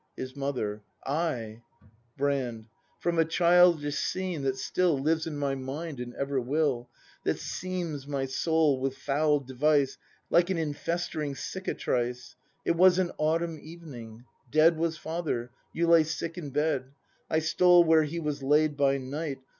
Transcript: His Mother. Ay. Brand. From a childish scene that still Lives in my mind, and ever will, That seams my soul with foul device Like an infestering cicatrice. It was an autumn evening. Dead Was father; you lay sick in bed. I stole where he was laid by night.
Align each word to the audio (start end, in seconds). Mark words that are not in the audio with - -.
His 0.17 0.35
Mother. 0.35 0.81
Ay. 1.05 1.61
Brand. 2.17 2.65
From 2.99 3.19
a 3.19 3.23
childish 3.23 3.99
scene 3.99 4.41
that 4.41 4.57
still 4.57 4.97
Lives 4.97 5.27
in 5.27 5.37
my 5.37 5.53
mind, 5.53 5.99
and 5.99 6.15
ever 6.15 6.41
will, 6.41 6.89
That 7.23 7.37
seams 7.37 8.07
my 8.07 8.25
soul 8.25 8.79
with 8.79 8.97
foul 8.97 9.41
device 9.41 9.99
Like 10.31 10.49
an 10.49 10.57
infestering 10.57 11.35
cicatrice. 11.35 12.35
It 12.65 12.75
was 12.75 12.97
an 12.97 13.11
autumn 13.19 13.59
evening. 13.61 14.23
Dead 14.49 14.75
Was 14.75 14.97
father; 14.97 15.51
you 15.71 15.85
lay 15.85 16.01
sick 16.03 16.35
in 16.35 16.49
bed. 16.49 16.93
I 17.29 17.37
stole 17.37 17.83
where 17.83 18.01
he 18.01 18.19
was 18.19 18.41
laid 18.41 18.75
by 18.75 18.97
night. 18.97 19.37